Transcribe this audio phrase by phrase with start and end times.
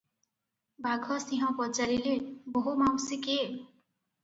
[0.85, 2.15] ବାଘସିଂହ ପଚାରିଲେ,
[2.57, 3.49] "ବୋହୁ ମାଉସୀ କିଏ?